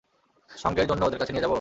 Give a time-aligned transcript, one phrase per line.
[0.51, 1.49] সঙ্গের জন্য ওদের সাথে নিয়ে যাবো?